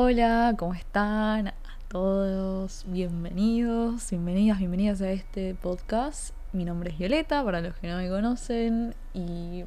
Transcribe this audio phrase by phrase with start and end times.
[0.00, 1.48] Hola, ¿cómo están?
[1.48, 1.54] A
[1.88, 6.36] todos, bienvenidos, bienvenidas, bienvenidas a este podcast.
[6.52, 9.64] Mi nombre es Violeta, para los que no me conocen, y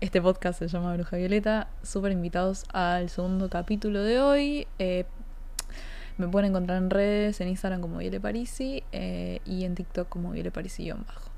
[0.00, 1.66] este podcast se llama Bruja Violeta.
[1.82, 4.68] Súper invitados al segundo capítulo de hoy.
[4.78, 5.06] Eh,
[6.16, 10.30] me pueden encontrar en redes, en Instagram como Viole Parisi eh, y en TikTok como
[10.30, 11.30] Viole Parisi-bajo.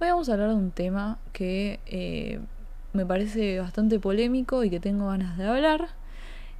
[0.00, 2.38] Hoy vamos a hablar de un tema que eh,
[2.92, 6.00] me parece bastante polémico y que tengo ganas de hablar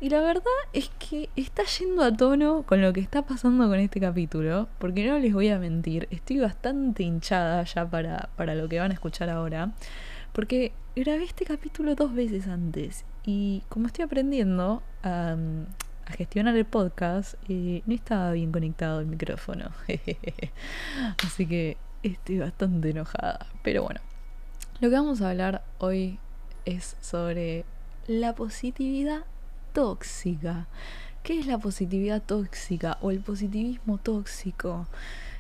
[0.03, 0.43] y la verdad
[0.73, 5.07] es que está yendo a tono con lo que está pasando con este capítulo, porque
[5.07, 8.95] no les voy a mentir, estoy bastante hinchada ya para, para lo que van a
[8.95, 9.75] escuchar ahora,
[10.33, 15.37] porque grabé este capítulo dos veces antes y como estoy aprendiendo a,
[16.17, 19.71] gestionar el podcast, eh, no estaba bien conectado el micrófono.
[21.25, 23.47] Así que estoy bastante enojada.
[23.63, 24.01] Pero bueno,
[24.81, 26.19] lo que vamos a hablar hoy
[26.67, 27.65] es sobre
[28.09, 29.25] la positividad
[29.73, 30.67] tóxica.
[31.23, 34.87] ¿Qué es la positividad tóxica o el positivismo tóxico?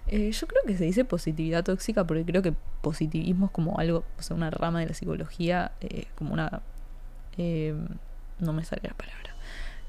[0.06, 4.04] Eh, yo creo que se dice positividad tóxica porque creo que positivismo es como algo,
[4.18, 6.62] o sea, una rama de la psicología, eh, como una...
[7.36, 7.74] Eh,
[8.38, 9.34] no me sale la palabra.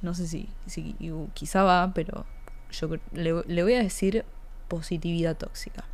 [0.01, 0.95] No sé si, si
[1.33, 2.25] quizá va, pero
[2.71, 4.25] yo le, voy a decir
[4.67, 5.85] positividad tóxica.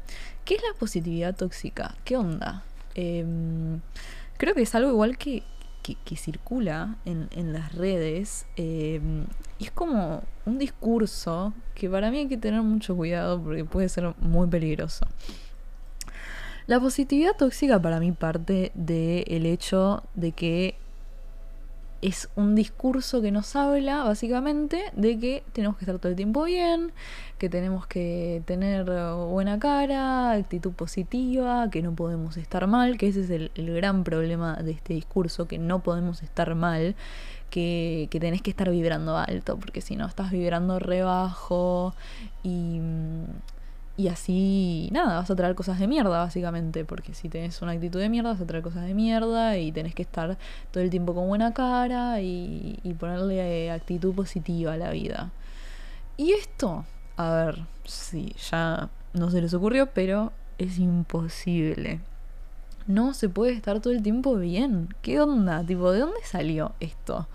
[0.46, 1.96] ¿Qué es la positividad tóxica?
[2.06, 2.64] ¿Qué onda?
[2.96, 3.82] Em,
[4.38, 5.44] creo que es algo igual que
[5.82, 9.02] que, circula en, las redes eh,
[9.58, 13.90] y es como un discurso que para mí hay que tener mucho cuidado porque puede
[13.90, 15.06] ser muy peligroso.
[16.68, 20.76] La positividad tóxica para mí parte del hecho de que
[22.02, 26.44] es un discurso que nos habla básicamente de que tenemos que estar todo el tiempo
[26.44, 26.92] bien,
[27.38, 33.22] que tenemos que tener buena cara, actitud positiva, que no podemos estar mal, que ese
[33.22, 36.96] es el, gran problema de este discurso, que no podemos estar mal,
[37.50, 41.94] que, que tenés que estar vibrando alto, porque si no estás vibrando rebajo
[42.44, 42.80] y
[44.00, 46.86] y así, nada, vas a traer cosas de mierda, básicamente.
[46.86, 49.58] Porque si tenés una actitud de mierda, vas a traer cosas de mierda.
[49.58, 50.38] Y tenés que estar
[50.72, 55.32] todo el tiempo con buena cara y, ponerle eh, actitud positiva a la vida.
[56.16, 56.86] Y esto,
[57.18, 62.00] a ver, sí, ya no se les ocurrió, pero es imposible.
[62.88, 64.96] No se puede estar todo el tiempo bien.
[65.02, 65.62] ¿Qué onda?
[65.66, 67.28] Tipo, ¿de dónde salió esto?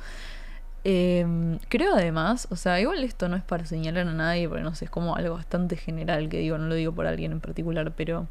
[0.85, 4.75] Em, creo además, o sea, igual esto no es para señalar a nadie, porque no
[4.75, 7.93] sé, es como algo bastante general que digo, no lo digo por alguien en particular,
[7.97, 8.29] pero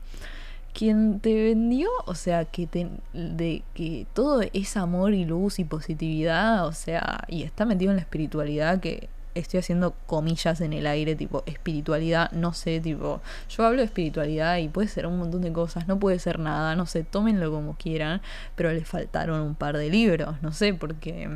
[0.74, 5.64] quien te vendió, o sea, que te, de que todo es amor y luz y
[5.66, 10.86] positividad, o sea, y está metido en la espiritualidad que estoy haciendo comillas en el
[10.88, 15.42] aire, tipo espiritualidad, no sé, tipo, yo hablo de espiritualidad y puede ser un montón
[15.42, 18.22] de cosas, no puede ser nada, no sé, tómenlo como quieran,
[18.56, 21.30] pero les faltaron un par de libros, no sé, porque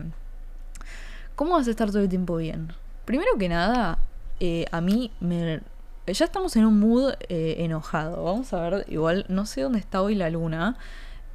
[1.38, 2.74] ¿Cómo vas a estar todo el tiempo bien?
[3.06, 4.00] Primero que nada,
[4.40, 5.62] eh, a mí me...
[6.08, 8.24] Ya estamos en un mood eh, enojado.
[8.24, 10.78] Vamos a ver, igual no sé dónde está hoy la luna.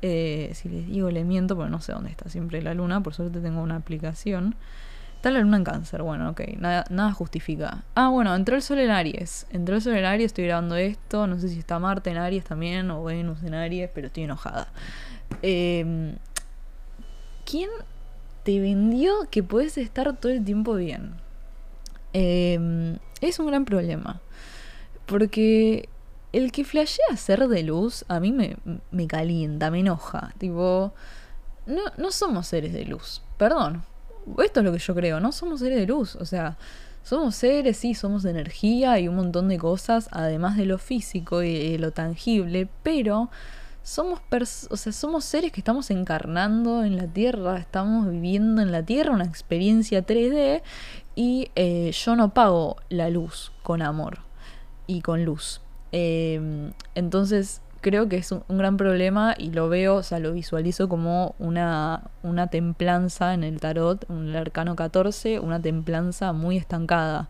[0.01, 3.01] Eh, si les digo, le miento, pero no sé dónde está siempre la luna.
[3.01, 4.57] Por suerte tengo una aplicación.
[5.15, 7.85] Está la luna en cáncer, bueno, ok, nada, justifica.
[7.95, 9.47] Ah, bueno, entró el sol en Aries.
[9.53, 11.29] Entró el sol en Aries, estoy grabando esto.
[11.29, 14.67] No sé si está Marte en Aries también o Venus en Aries, pero estoy enojada.
[15.41, 16.17] ¿Quién
[18.43, 21.15] te vendió que puedes estar todo el tiempo bien.
[22.13, 24.21] Em, es un gran problema.
[25.07, 25.89] Porque
[26.33, 28.57] el que flashea ser de luz a mí me,
[28.91, 30.35] me calienta, me enoja.
[30.39, 30.93] Tipo,
[31.67, 33.23] no, no somos seres de luz.
[33.37, 33.85] Perdón.
[34.43, 35.21] Esto es lo que yo creo.
[35.21, 36.17] No somos seres de luz.
[36.17, 36.57] O sea,
[37.03, 41.43] somos seres, sí, somos de energía y un montón de cosas, además de lo físico
[41.43, 42.69] y lo tangible.
[42.83, 43.31] Pero
[43.83, 44.21] somos,
[44.71, 49.13] o sea, somos seres que estamos encarnando en la Tierra, estamos viviendo en la Tierra
[49.13, 50.63] una experiencia 3D
[51.15, 54.21] y eh, yo no pago la luz con amor
[54.87, 55.61] y con luz.
[55.91, 60.89] Em, entonces creo que es un, gran problema y lo veo, o sea, lo visualizo
[60.89, 67.29] como una, una templanza en el tarot, en el arcano 14, una templanza muy estancada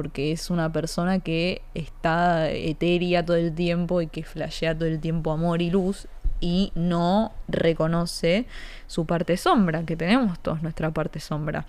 [0.00, 4.98] porque es una persona que está etérea todo el tiempo y que flashea todo el
[4.98, 6.08] tiempo amor y luz
[6.40, 8.46] y no reconoce
[8.86, 11.66] su parte sombra, que tenemos todos nuestra parte sombra.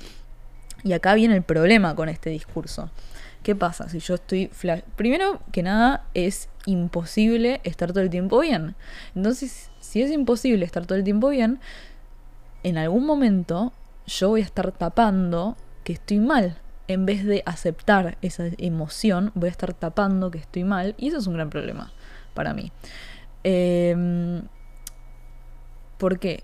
[0.86, 2.90] Y acá viene el problema con este discurso.
[3.44, 4.84] ¿Qué pasa si yo estoy flash?
[4.96, 8.76] Primero que nada es imposible estar todo el tiempo bien.
[9.14, 11.60] Entonces, si es imposible estar todo el tiempo bien,
[12.64, 13.74] en algún momento
[14.08, 16.61] yo voy a estar tapando que estoy mal
[16.94, 21.18] en vez de aceptar esa emoción, voy a estar tapando que estoy mal y eso
[21.18, 21.92] es un gran problema
[22.34, 22.72] para mí.
[23.44, 24.42] Eh,
[25.98, 26.44] ¿Por qué?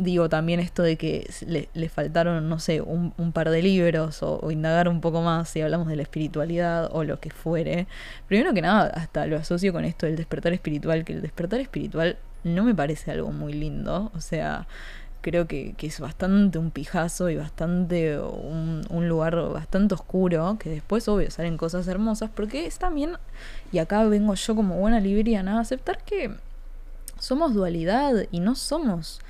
[0.00, 4.38] digo también esto de que le, faltaron, no sé, un, un par de libros o,
[4.40, 7.86] o, indagar un poco más si hablamos de la espiritualidad o lo que fuere.
[8.26, 12.18] Primero que nada, hasta lo asocio con esto del despertar espiritual, que el despertar espiritual
[12.44, 14.10] no me parece algo muy lindo.
[14.14, 14.66] O sea,
[15.20, 20.70] creo que, que es bastante un pijazo y bastante un, un, lugar bastante oscuro, que
[20.70, 23.16] después, obvio, salen cosas hermosas, porque es también,
[23.72, 26.34] y acá vengo yo como buena libriana, a aceptar que
[27.18, 29.20] somos dualidad y no somos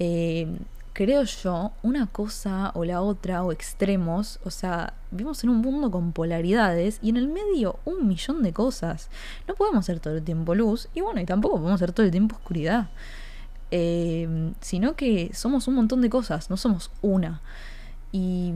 [0.00, 0.48] eh,
[0.94, 5.90] creo yo, una cosa o la otra o extremos, o sea, vivimos en un mundo
[5.90, 9.10] con polaridades y en el medio un millón de cosas.
[9.46, 12.12] No podemos ser todo el tiempo luz y bueno, y tampoco podemos ser todo el
[12.12, 12.88] tiempo oscuridad.
[13.70, 17.40] Eh, sino que somos un montón de cosas, no somos una.
[18.12, 18.52] Y,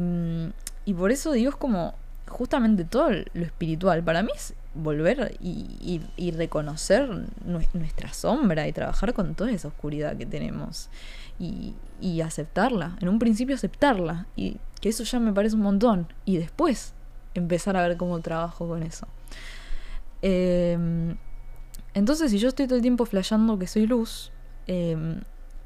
[0.84, 1.94] y por eso digo, es como
[2.26, 4.02] justamente todo lo espiritual.
[4.02, 7.08] Para mí es volver y, y, reconocer
[7.74, 10.88] nuestra sombra y trabajar con toda esa oscuridad que tenemos
[11.38, 12.96] y, y, aceptarla.
[13.00, 14.26] En un principio aceptarla.
[14.36, 16.08] Y que eso ya me parece un montón.
[16.24, 16.92] Y después
[17.34, 19.06] empezar a ver cómo trabajo con eso.
[20.22, 21.14] Eh,
[21.94, 24.32] entonces, si yo estoy todo el tiempo flasheando que soy luz,
[24.66, 24.96] eh,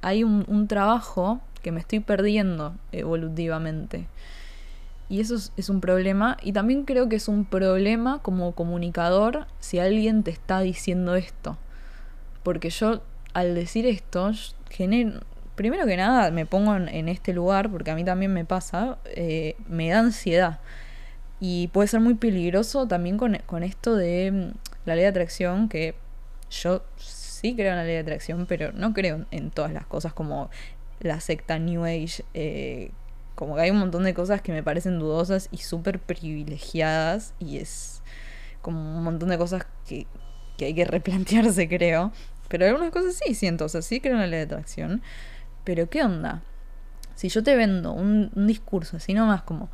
[0.03, 4.07] hay un, trabajo que me estoy perdiendo evolutivamente.
[5.09, 6.37] Y eso es, un problema.
[6.43, 11.57] Y también creo que es un problema como comunicador si alguien te está diciendo esto.
[12.43, 13.03] Porque yo,
[13.33, 14.33] al decir esto,
[15.55, 18.99] primero que nada me pongo en, en, este lugar, porque a mí también me pasa,
[19.07, 20.61] eh, me da ansiedad.
[21.41, 25.69] Y puede ser muy peligroso también con, con, esto de mm, la ley de atracción,
[25.69, 25.95] que
[26.51, 26.83] yo
[27.39, 30.51] sí creo en la ley de atracción, pero no creo en todas las cosas como
[31.01, 32.25] la secta New Age.
[32.35, 32.91] Eh,
[33.35, 37.59] como que hay un montón de cosas que me parecen dudosas y súper privilegiadas y
[37.59, 38.03] es
[38.63, 40.09] como un montón de cosas que,
[40.57, 42.13] que hay que replantearse, creo.
[42.49, 45.03] Pero algunas cosas sí siento, o sea, sí creo en la ley de atracción.
[45.63, 46.43] Pero ¿qué onda?
[47.15, 49.71] Si yo te vendo un, un discurso así nomás como,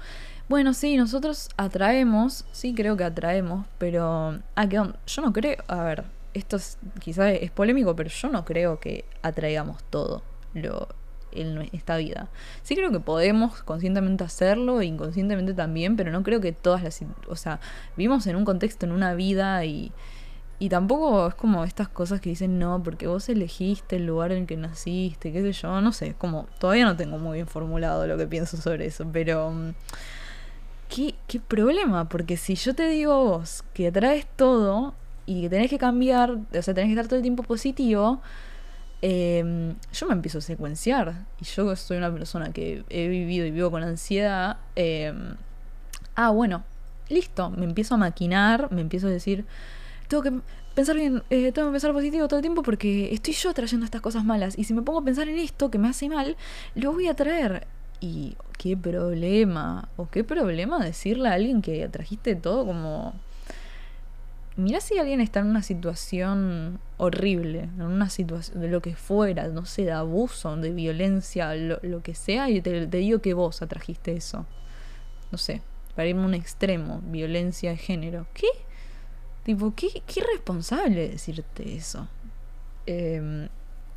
[0.49, 4.41] bueno, sí, nosotros atraemos, sí creo que atraemos, pero...
[4.57, 4.99] Ah, ¿qué onda?
[5.07, 9.05] Yo no creo, a ver, esto es, quizás es polémico, pero yo no creo que
[9.23, 10.23] atraigamos todo
[10.53, 10.89] lo,
[11.33, 12.29] en esta vida.
[12.63, 17.01] Sí creo que podemos conscientemente hacerlo, inconscientemente también, pero no creo que todas las...
[17.29, 17.61] O sea,
[17.97, 19.93] vivimos en un contexto, en una vida y
[20.59, 24.43] y tampoco es como estas cosas que dicen no, porque vos elegiste el lugar en
[24.43, 28.07] el que naciste, qué sé yo, no sé, como todavía no tengo muy bien formulado
[28.07, 29.75] lo que pienso sobre eso, pero mm,
[30.89, 32.09] ¿qué, qué problema?
[32.09, 34.95] Porque si yo te digo a vos que atraes todo
[35.27, 38.21] y que tenés que cambiar, o sea, tenés que estar todo el tiempo positivo,
[39.03, 41.27] eh, yo me empiezo a secuenciar.
[41.41, 44.59] Y yo soy una persona que he vivido y vivo con ansiedad.
[44.77, 45.13] Eh,
[46.15, 46.65] ah, bueno,
[47.09, 49.45] listo, me empiezo a maquinar, me empiezo a decir
[50.09, 50.33] tengo que
[50.75, 54.01] pensar bien, eh, tengo que pensar positivo todo el tiempo porque estoy yo trayendo estas
[54.01, 54.59] cosas malas.
[54.59, 56.37] Y si me pongo a pensar en esto que me hace mal,
[56.75, 57.67] lo voy a traer.
[58.01, 63.15] Y qué problema, o qué problema decirle a alguien que trajiste todo como...
[64.57, 69.49] Mira si alguien está en una situación horrible, en una situación de lo que fuera,
[69.49, 73.35] no sé, de abuso, de violencia, lo, lo que sea, y te, te digo que
[73.35, 74.47] vos atrajiste eso.
[75.33, 75.61] No sé,
[75.97, 78.29] para irme a un extremo, violencia de género.
[78.33, 78.47] ¿Qué?
[79.43, 82.07] Tipo, qué, qué irresponsable decirte eso.
[82.87, 83.49] Eh,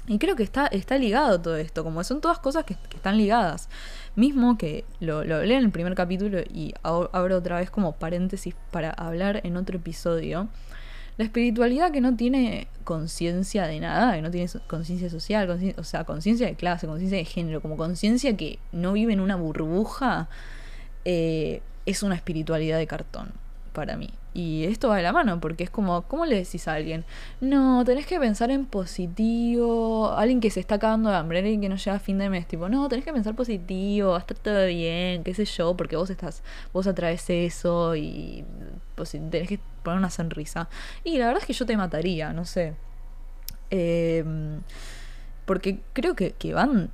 [0.08, 3.70] y creo que está, está ligado todo esto, como son todas cosas que, están ligadas.
[4.16, 8.90] Mismo que lo, lo en el primer capítulo y abro otra vez como paréntesis para
[8.92, 10.48] hablar en otro episodio.
[11.18, 16.04] La espiritualidad que no tiene conciencia de nada, que no tiene conciencia social, o sea,
[16.06, 20.30] conciencia de clase, conciencia de género, como conciencia que no vive en una burbuja,
[21.06, 23.32] eh, es una espiritualidad de cartón
[23.74, 24.10] para mí.
[24.38, 27.06] Y esto va de la mano, porque es como, ¿cómo le decís a alguien?
[27.42, 30.12] No, tenés que pensar en positivo.
[30.16, 32.48] Alguien que se está cagando de hambre, alguien que no llega a fin de mes,
[32.48, 35.96] tipo, no, tenés que pensar positivo, va a estar todo bien, qué sé yo, porque
[35.96, 38.46] vos estás, vos atraes eso y
[38.94, 40.70] pues, tenés que poner una sonrisa.
[41.04, 42.76] Y la verdad es que yo te mataría, no sé.
[43.72, 44.24] Eh,
[45.46, 46.92] porque creo que, que van,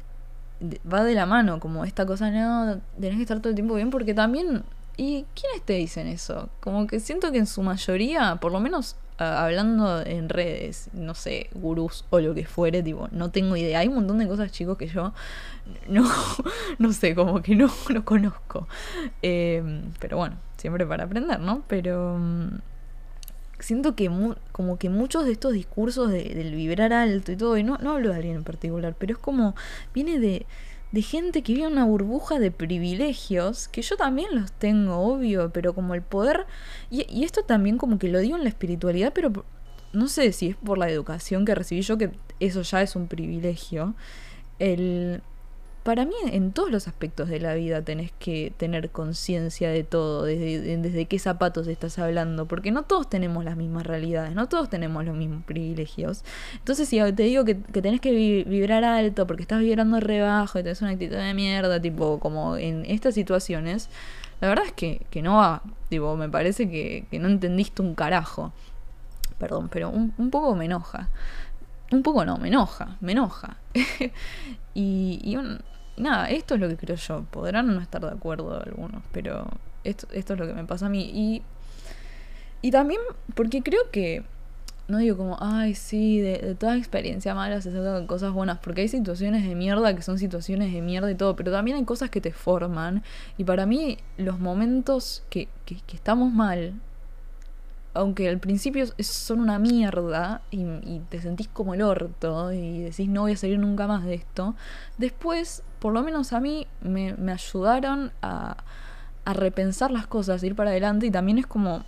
[0.92, 3.90] va de la mano, como esta cosa, no, tenés que estar todo el tiempo bien,
[3.90, 4.64] porque también
[4.96, 6.50] ¿Y quiénes te dicen eso?
[6.60, 11.16] Como que siento que en su mayoría, por lo menos uh, hablando en redes, no
[11.16, 13.80] sé, gurús o lo que fuere, tipo, no tengo idea.
[13.80, 15.14] Hay un montón de cosas, chicos, que yo
[15.88, 16.10] no,
[16.78, 18.68] no sé, como que no, no conozco.
[19.22, 19.64] Eh,
[20.00, 21.64] pero bueno, siempre para aprender, ¿no?
[21.68, 22.52] Pero um,
[23.60, 27.58] siento que mu como que muchos de estos discursos de, del vibrar alto y todo,
[27.58, 29.56] y no, no hablo de alguien en particular, pero es como,
[29.94, 30.46] viene de
[30.94, 35.74] de gente que vive una burbuja de privilegios, que yo también los tengo, obvio, pero
[35.74, 36.46] como el poder,
[36.92, 39.44] y, y, esto también como que lo digo en la espiritualidad, pero
[39.92, 43.08] no sé si es por la educación que recibí yo, que eso ya es un
[43.08, 43.96] privilegio,
[44.60, 45.24] El,
[45.84, 50.24] para mí en todos los aspectos de la vida tenés que tener conciencia de todo,
[50.24, 54.70] desde, desde qué zapatos estás hablando, porque no todos tenemos las mismas realidades, no todos
[54.70, 56.24] tenemos los mismos privilegios.
[56.54, 60.82] Entonces si te digo que, tenés que vibrar alto porque estás vibrando rebajo y tenés
[60.82, 63.90] una actitud de mierda, tipo como en estas situaciones,
[64.40, 67.96] la verdad es que, que no va, tipo, me parece que, que, no entendiste un
[67.96, 68.54] carajo.
[69.38, 71.10] Perdón, pero un, un poco me enoja.
[71.94, 73.58] Un poco no, me enoja, me enoja.
[74.74, 75.60] y, y un,
[75.96, 77.24] nada, esto es lo que creo yo.
[77.30, 79.46] Podrán no estar de acuerdo algunos, pero
[79.84, 81.12] esto, esto es lo que me pasa a mí.
[81.14, 81.44] Y,
[82.64, 83.00] y también
[83.36, 84.24] porque creo que,
[84.88, 88.88] no digo como, ay, sí, de, toda experiencia mala se sacan cosas buenas, porque hay
[88.88, 92.22] situaciones de mierda que son situaciones de mierda y todo, pero también hay cosas que
[92.22, 93.04] te forman.
[93.38, 96.74] Y para mí, los momentos que, que, que estamos mal,
[97.94, 100.66] aunque al principio son una mierda y,
[101.10, 104.56] te sentís como el orto y decís no voy a salir nunca más de esto,
[104.98, 108.58] después, por lo menos a mí, me, ayudaron a,
[109.26, 111.84] a, repensar las cosas, ir para adelante y también es como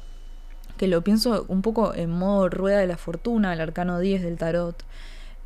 [0.77, 4.37] que lo pienso un poco en modo rueda de la fortuna, el arcano 10 del
[4.37, 4.83] tarot,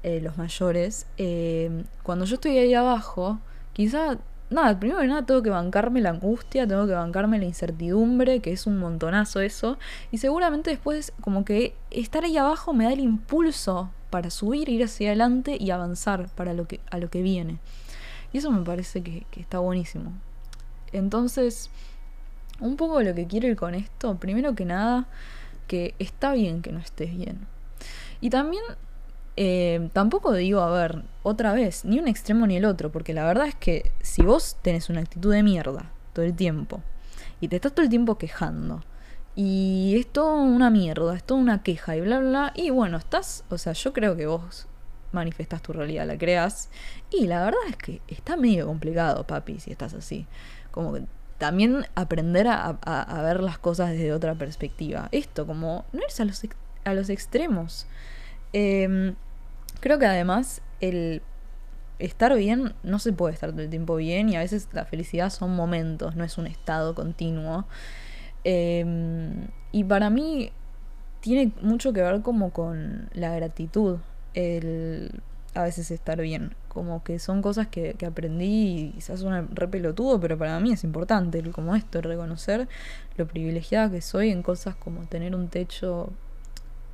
[0.04, 1.08] eh, los mayores.
[1.18, 3.40] Eh, cuando yo estoy ahí abajo,
[3.74, 4.18] quizá
[4.50, 8.52] nada, primero que nada tengo que bancarme la angustia, tengo que bancarme la incertidumbre, que
[8.52, 9.78] es un montonazo eso,
[10.12, 14.84] y seguramente después como que estar ahí abajo me da el impulso para subir, ir
[14.84, 17.60] hacia adelante y avanzar para lo que, a lo que viene.
[18.34, 20.14] Y eso me parece que, que está buenísimo.
[20.92, 21.70] Entonces,
[22.60, 25.08] un poco lo que quiero ir con esto, primero que nada,
[25.68, 27.48] que está bien que no estés bien.
[28.22, 28.64] Y también
[29.42, 33.24] eh, tampoco digo, a ver, otra vez, ni un extremo ni el otro, porque la
[33.24, 36.82] verdad es que si vos tenés una actitud de mierda todo el tiempo
[37.40, 38.84] y te estás todo el tiempo quejando
[39.38, 43.46] y es todo una mierda, es toda una queja y bla, bla, y bueno, estás,
[43.50, 44.68] o sea, yo creo que vos
[45.14, 46.70] manifestás tu realidad, la creas
[47.10, 50.28] y la verdad es que está medio complicado, papi, si estás así.
[50.70, 51.04] Como que
[51.38, 55.08] también aprender a, ver las cosas desde otra perspectiva.
[55.14, 56.46] Esto, como no eres a los,
[56.84, 57.88] a los extremos.
[58.52, 59.16] Eh,
[59.80, 61.22] Creo que además el
[62.00, 65.30] estar bien no se puede estar todo el tiempo bien y a veces la felicidad
[65.30, 67.66] son momentos, no es un estado continuo.
[68.44, 70.52] Em, y para mí
[71.22, 73.98] tiene mucho que ver como con la gratitud,
[74.34, 75.22] el
[75.54, 76.56] a veces estar bien.
[76.68, 80.72] Como que son cosas que, que aprendí y quizás suena re pelotudo, pero para mí
[80.72, 82.68] es importante, como esto, reconocer
[83.18, 86.12] lo privilegiada que soy en cosas como tener un techo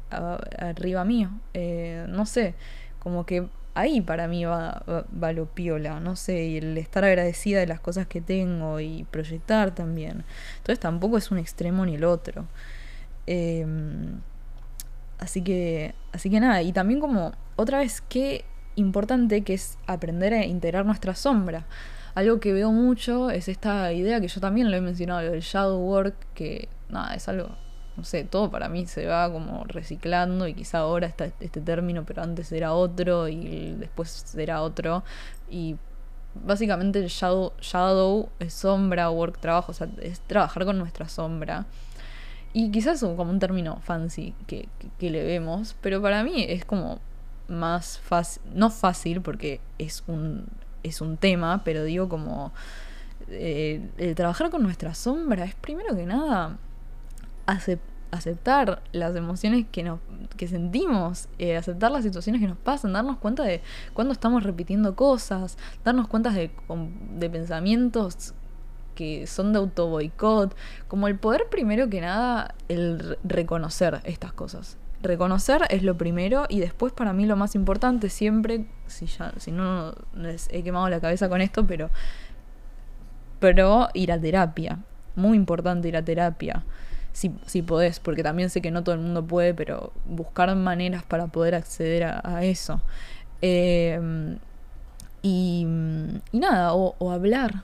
[0.09, 1.29] arriba mío.
[1.53, 2.55] Eh, no sé,
[2.99, 7.59] como que ahí para mí va, va, lo piola, no sé, y el estar agradecida
[7.59, 10.23] de las cosas que tengo y proyectar también.
[10.57, 12.47] Entonces tampoco es un extremo ni el otro.
[13.27, 14.21] Em,
[15.19, 18.45] así que, así que nada, y también como otra vez, qué
[18.75, 21.65] importante que es aprender a integrar nuestra sombra.
[22.15, 25.79] Algo que veo mucho es esta idea que yo también lo he mencionado, el shadow
[25.79, 27.49] work, que nada, es algo
[27.97, 32.03] no sé, todo para mí se va como reciclando y quizá ahora está este término,
[32.05, 35.03] pero antes era otro y después era otro.
[35.49, 35.77] Y
[36.43, 41.65] básicamente el shadow, shadow es sombra, work, trabajo, o sea, es trabajar con nuestra sombra.
[42.53, 46.63] Y quizás es como un término fancy que, que, le vemos, pero para mí es
[46.65, 46.99] como
[47.47, 50.45] más fácil, no fácil porque es un,
[50.83, 52.53] es un tema, pero digo como
[53.27, 56.57] eh, el trabajar con nuestra sombra es primero que nada
[57.45, 59.99] aceptar las emociones que, nos,
[60.37, 63.61] que sentimos, eh, aceptar las situaciones que nos pasan, darnos cuenta de
[63.93, 66.51] cuando estamos repitiendo cosas, darnos cuenta de,
[67.17, 68.33] de pensamientos
[68.95, 70.55] que son de auto boicot,
[70.87, 74.77] como el poder primero que nada, el reconocer estas cosas.
[75.01, 79.51] Reconocer es lo primero y después para mí lo más importante siempre, si ya, si
[79.51, 81.89] no les he quemado la cabeza con esto, pero,
[83.39, 84.79] pero ir a terapia.
[85.15, 86.63] Muy importante ir a terapia
[87.15, 91.03] si, si podés, porque también sé que no todo el mundo puede, pero buscar maneras
[91.03, 92.81] para poder acceder a, eso.
[93.41, 94.37] Em,
[95.21, 95.65] y,
[96.33, 97.63] nada, o, hablar,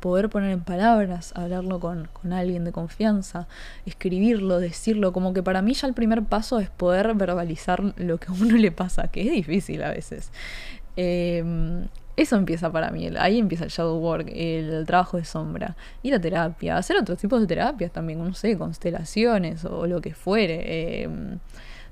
[0.00, 3.48] poder poner en palabras, hablarlo con, con, alguien de confianza,
[3.84, 8.28] escribirlo, decirlo, como que para mí ya el primer paso es poder verbalizar lo que
[8.28, 10.30] a uno le pasa, que es difícil a veces.
[10.96, 11.44] Eh,
[12.16, 16.20] eso empieza para mí, ahí empieza el shadow work, el trabajo de sombra, ir a
[16.20, 21.02] terapia, hacer otros tipos de terapias también, no sé, constelaciones o lo que fuere.
[21.02, 21.38] Em,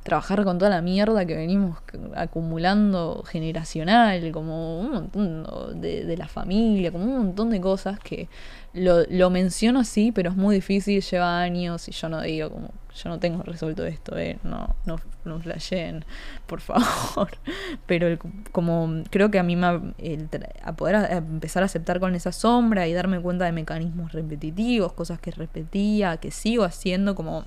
[0.02, 1.78] trabajar con toda la mierda que venimos
[2.14, 8.28] acumulando generacional, como un montón de, de la familia, como un montón de cosas que
[8.74, 12.70] lo, lo menciono así, pero es muy difícil, lleva años y yo no digo como
[12.94, 16.04] yo no tengo resuelto esto, eh, no, no, no flasheen,
[16.46, 17.30] por favor.
[17.86, 18.18] Pero
[18.52, 20.28] como creo que a mí me el,
[20.62, 25.18] a poder empezar a aceptar con esa sombra y darme cuenta de mecanismos repetitivos, cosas
[25.18, 27.44] que repetía, que sigo haciendo, como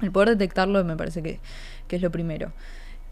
[0.00, 1.40] el poder detectarlo me parece que,
[1.86, 2.52] que es lo primero.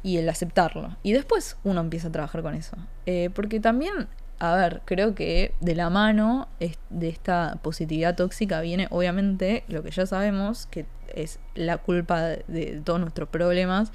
[0.02, 0.96] Y el aceptarlo.
[1.02, 2.76] Y después uno empieza a trabajar con eso.
[3.04, 6.48] Eh, porque también a ver, creo que de la mano
[6.90, 12.80] de esta positividad tóxica viene obviamente lo que ya sabemos, que es la culpa de,
[12.84, 13.92] todos nuestros problemas,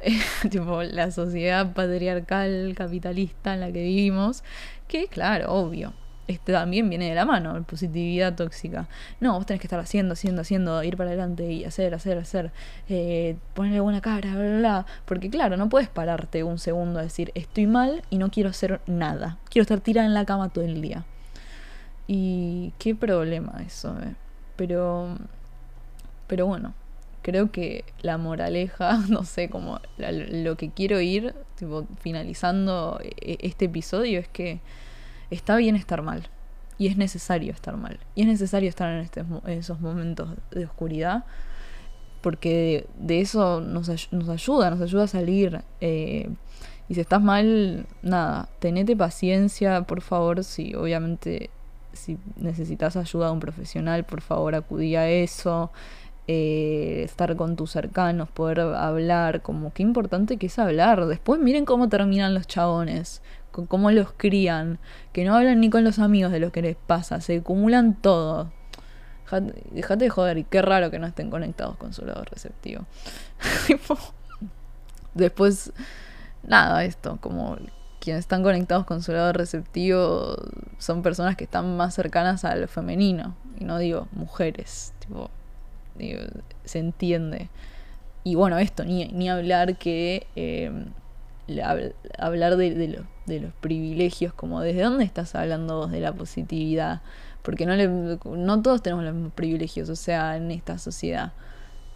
[0.50, 4.44] tipo la sociedad patriarcal capitalista en la que vivimos,
[4.88, 5.94] que claro, obvio,
[6.28, 8.86] este también viene de la mano, la positividad tóxica.
[9.18, 12.52] No, vos tenés que estar haciendo, haciendo, haciendo, ir para adelante y hacer, hacer, hacer,
[12.88, 14.86] eh, ponerle buena cara, bla, bla.
[15.06, 18.80] Porque claro, no puedes pararte un segundo a decir, estoy mal y no quiero hacer
[18.86, 19.38] nada.
[19.50, 21.04] Quiero estar tirada en la cama todo el día.
[22.06, 24.14] Y qué problema eso, eh.
[24.56, 25.16] Pero,
[26.26, 26.74] pero bueno,
[27.22, 33.66] creo que la moraleja, no sé, como lo que quiero ir, tipo, finalizando e, este
[33.66, 34.60] episodio es que
[35.30, 36.28] está bien estar mal.
[36.78, 37.98] Y es necesario estar mal.
[38.14, 41.24] Y es necesario estar en, este, esos momentos de oscuridad.
[42.20, 45.62] Porque de, eso nos, nos, ayuda, nos ayuda a salir.
[45.80, 46.30] Eh,
[46.88, 51.50] y si estás mal, nada, tenete paciencia, por favor, si obviamente
[51.92, 55.70] si necesitas ayuda de un profesional, por favor acudí a eso.
[56.30, 61.06] Eh, estar con tus cercanos, poder hablar, como qué importante que es hablar.
[61.06, 64.78] Después miren cómo terminan los chabones con cómo los crían,
[65.12, 68.52] que no hablan ni con los amigos de lo que les pasa, se acumulan todo.
[69.72, 72.86] Dejate de joder, y qué raro que no estén conectados con su lado receptivo.
[75.14, 75.72] Después,
[76.42, 77.56] nada, esto, como
[78.00, 80.36] quienes están conectados con su lado receptivo
[80.78, 85.30] son personas que están más cercanas a lo femenino, y no digo mujeres, tipo,
[86.64, 87.50] se entiende.
[88.24, 90.70] Y bueno, esto, ni, ni hablar que eh,
[92.18, 97.00] hablar de, de, de, los privilegios, como desde dónde estás hablando vos de la positividad,
[97.42, 101.32] porque no, le, no todos tenemos los mismos privilegios, o sea, en esta sociedad.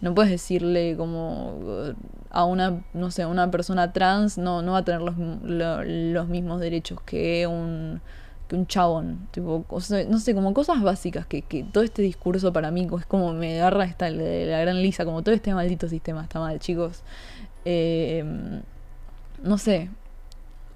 [0.01, 1.93] No puedes decirle como
[2.29, 6.59] a una, no sé, una persona trans no, no va a tener los, los mismos
[6.59, 8.01] derechos que un,
[8.47, 9.29] que un chabón.
[9.31, 9.65] Tipo,
[10.09, 13.61] no sé, como cosas básicas que, que todo este discurso para mí es como me
[13.61, 17.03] agarra esta, la gran lisa, como todo este maldito sistema está mal, chicos.
[17.63, 18.61] Eh,
[19.43, 19.89] no sé,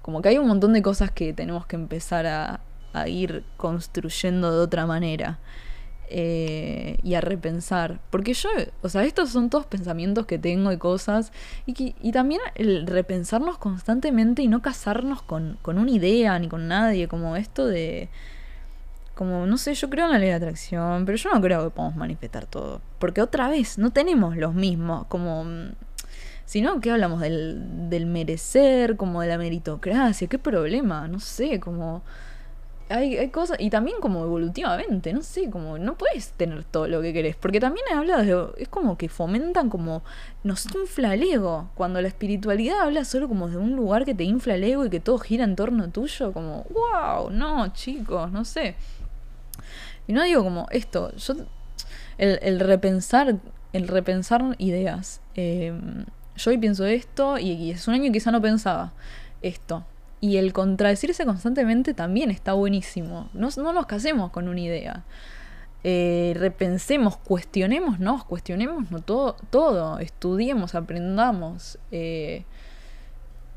[0.08, 2.60] como que hay un montón de cosas que tenemos que empezar a,
[3.06, 5.38] ir construyendo de otra manera.
[6.10, 8.00] Eh, y a repensar.
[8.08, 8.48] Porque yo,
[8.80, 11.30] o sea, estos son todos pensamientos que tengo y cosas.
[11.66, 16.66] Y, y también el repensarnos constantemente y no casarnos con, con una idea ni con
[16.66, 17.06] nadie.
[17.06, 18.08] Como esto de.
[19.14, 21.70] Como, no sé, yo creo en la ley de atracción, pero yo no creo que
[21.70, 22.80] podamos manifestar todo.
[22.98, 25.06] Porque otra vez, no tenemos los mismos.
[25.08, 25.44] Como
[26.48, 32.02] sino que hablamos del, del merecer, como de la meritocracia, qué problema, no sé, como...
[32.88, 37.02] Hay, hay, cosas, y también como evolutivamente, no sé, como no puedes tener todo lo
[37.02, 40.02] que querés, porque también habla de, es como que fomentan como,
[40.42, 44.24] nos infla el ego, cuando la espiritualidad habla solo como de un lugar que te
[44.24, 48.46] infla el ego y que todo gira en torno tuyo, como, wow, no, chicos, no
[48.46, 48.74] sé.
[50.06, 51.34] Y no digo como esto, yo,
[52.16, 53.36] el, el repensar,
[53.74, 55.74] el repensar ideas, eh,
[56.38, 58.92] yo hoy pienso esto y, es un año que quizá no pensaba
[59.42, 59.84] esto.
[60.20, 63.28] Y el contradecirse constantemente también está buenísimo.
[63.34, 65.04] No, nos casemos con una idea.
[65.84, 71.78] Eh, repensemos, cuestionemos, no, cuestionemos no, todo, todo, estudiemos, aprendamos.
[71.92, 72.44] Eh,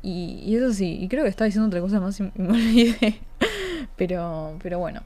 [0.02, 3.20] y, eso sí, y creo que estaba diciendo otra cosa más y, me olvidé.
[3.96, 5.02] pero, pero bueno.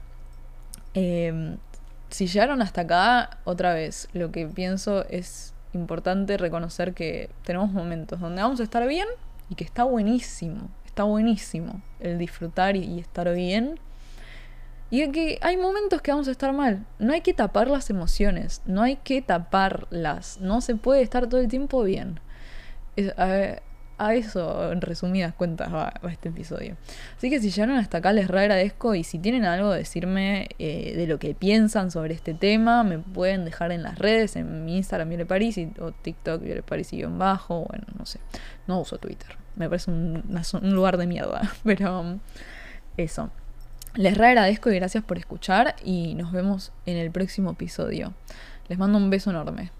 [0.93, 1.57] Eh,
[2.09, 8.19] si llegaron hasta acá, otra vez, lo que pienso es importante reconocer que tenemos momentos
[8.19, 9.07] donde vamos a estar bien
[9.49, 13.79] y que está buenísimo, está buenísimo el disfrutar y, estar bien.
[14.89, 16.85] Y que hay momentos que vamos a estar mal.
[16.97, 20.39] No hay que tapar las emociones, no hay que taparlas.
[20.39, 22.21] No se puede estar todo el tiempo bien.
[23.17, 23.25] A
[23.99, 26.77] eso, en resumidas cuentas, va, este episodio.
[27.17, 28.93] Así que si llegaron hasta acá, les re agradezco.
[28.95, 32.99] Y si tienen algo a decirme eh, de lo que piensan sobre este tema, me
[32.99, 37.03] pueden dejar en las redes, en mi Instagram, Viole París, o TikTok, Viole París y
[37.03, 37.65] bajo.
[37.65, 38.19] Bueno, no sé.
[38.67, 39.35] No uso Twitter.
[39.55, 40.23] Me parece un,
[40.61, 41.41] un lugar de mierda.
[41.63, 42.19] Pero um,
[42.97, 43.31] eso.
[43.95, 45.75] Les re agradezco y gracias por escuchar.
[45.83, 48.13] Y nos vemos en el próximo episodio.
[48.67, 49.71] Les mando un beso enorme.